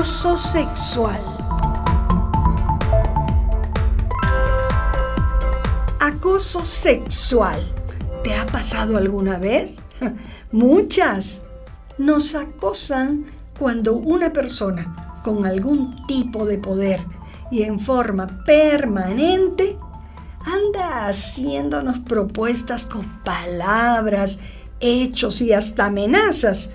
[0.00, 1.20] Acoso sexual.
[6.00, 7.60] Acoso sexual.
[8.24, 9.82] ¿Te ha pasado alguna vez?
[10.52, 11.42] Muchas.
[11.98, 13.26] Nos acosan
[13.58, 16.98] cuando una persona con algún tipo de poder
[17.50, 19.76] y en forma permanente
[20.46, 24.40] anda haciéndonos propuestas con palabras,
[24.80, 26.70] hechos y hasta amenazas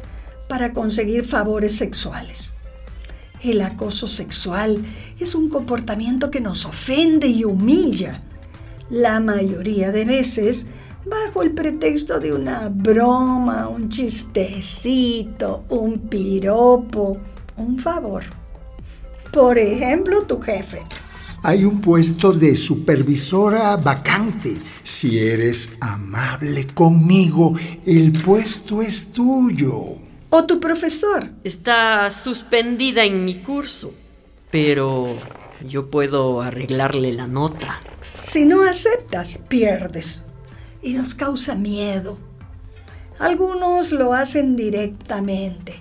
[0.47, 2.54] para conseguir favores sexuales.
[3.45, 4.83] El acoso sexual
[5.19, 8.23] es un comportamiento que nos ofende y humilla.
[8.89, 10.65] La mayoría de veces
[11.05, 17.17] bajo el pretexto de una broma, un chistecito, un piropo,
[17.57, 18.23] un favor.
[19.31, 20.81] Por ejemplo, tu jefe.
[21.43, 24.57] Hay un puesto de supervisora vacante.
[24.83, 27.53] Si eres amable conmigo,
[27.85, 29.99] el puesto es tuyo.
[30.37, 31.29] O tu profesor.
[31.45, 33.93] Está suspendida en mi curso,
[34.51, 35.17] pero
[35.65, 37.79] yo puedo arreglarle la nota.
[38.17, 40.25] Si no aceptas, pierdes.
[40.81, 42.17] Y nos causa miedo.
[43.17, 45.73] Algunos lo hacen directamente.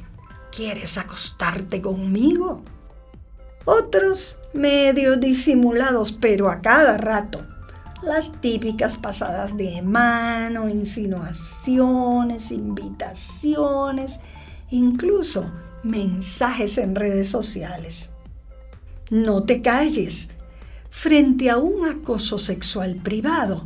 [0.57, 2.63] ¿Quieres acostarte conmigo?
[3.65, 7.43] Otros medio disimulados, pero a cada rato.
[8.05, 14.21] Las típicas pasadas de mano, insinuaciones, invitaciones
[14.71, 15.51] incluso
[15.83, 18.15] mensajes en redes sociales.
[19.11, 20.31] No te calles.
[20.91, 23.65] Frente a un acoso sexual privado,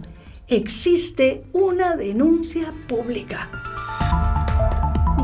[0.49, 3.51] existe una denuncia pública.